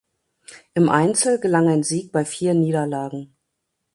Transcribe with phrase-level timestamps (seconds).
[0.73, 3.35] Im Einzel gelang ein Sieg bei vier Niederlagen.